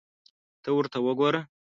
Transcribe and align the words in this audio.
ته 0.63 0.69
ورته 0.77 0.97
وګوره! 1.05 1.41